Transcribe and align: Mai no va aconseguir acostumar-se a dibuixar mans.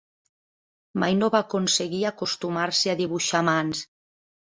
Mai 1.03 1.17
no 1.19 1.29
va 1.37 1.43
aconseguir 1.45 2.01
acostumar-se 2.13 2.95
a 2.97 2.99
dibuixar 3.07 3.47
mans. 3.55 3.89